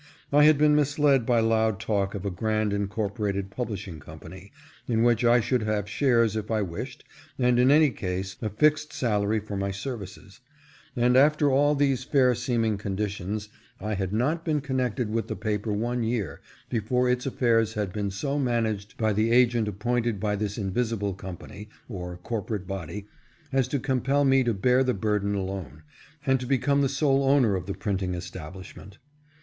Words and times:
I 0.33 0.45
had 0.45 0.57
been 0.57 0.75
misled 0.75 1.27
by 1.27 1.41
loud 1.41 1.79
talk 1.79 2.15
of 2.15 2.25
a 2.25 2.31
grand 2.31 2.73
incorporated 2.73 3.51
publish 3.51 3.87
ing 3.87 3.99
company, 3.99 4.51
in 4.87 5.03
which 5.03 5.23
I 5.23 5.39
should 5.39 5.61
have 5.61 5.87
shares 5.87 6.35
if 6.35 6.49
I 6.49 6.63
wished, 6.63 7.03
and 7.37 7.59
in 7.59 7.69
any 7.69 7.91
case 7.91 8.35
a 8.41 8.49
fixed 8.49 8.93
salary 8.93 9.39
for 9.39 9.55
my 9.55 9.69
services; 9.69 10.39
and 10.95 11.15
after 11.15 11.51
all 11.51 11.75
these 11.75 12.03
fair 12.03 12.33
seeming 12.33 12.79
conditions 12.79 13.49
I 13.79 13.93
had 13.93 14.11
not 14.11 14.43
been 14.43 14.59
connected 14.59 15.11
with 15.11 15.27
the 15.27 15.35
paper 15.35 15.71
one 15.71 16.01
year 16.01 16.41
before 16.67 17.07
its 17.07 17.27
affairs 17.27 17.75
had 17.75 17.93
been 17.93 18.09
so 18.09 18.39
managed 18.39 18.97
by 18.97 19.13
the 19.13 19.29
agent 19.29 19.67
appointed 19.67 20.19
by 20.19 20.35
this 20.35 20.57
invisible 20.57 21.13
com 21.13 21.37
pany, 21.37 21.67
or 21.87 22.17
corporate 22.17 22.65
body, 22.65 23.05
as 23.53 23.67
to 23.67 23.77
compel 23.77 24.25
me 24.25 24.43
to 24.45 24.53
bear 24.55 24.83
the 24.83 24.95
bur 24.95 25.19
den 25.19 25.35
alone, 25.35 25.83
and 26.25 26.39
to 26.39 26.47
become 26.47 26.81
the 26.81 26.89
sole 26.89 27.23
owner 27.23 27.55
of 27.55 27.67
the 27.67 27.75
printing 27.75 28.15
establishment. 28.15 28.97